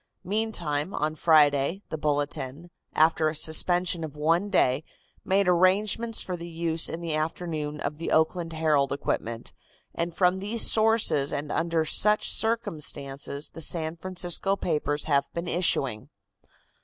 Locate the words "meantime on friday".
0.23-1.83